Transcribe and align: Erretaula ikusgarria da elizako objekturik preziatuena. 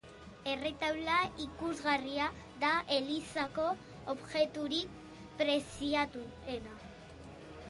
Erretaula 0.51 1.17
ikusgarria 1.43 2.29
da 2.63 2.71
elizako 2.95 3.67
objekturik 4.15 4.97
preziatuena. 5.45 6.75